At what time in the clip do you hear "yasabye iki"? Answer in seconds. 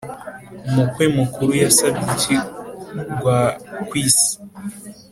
1.63-2.35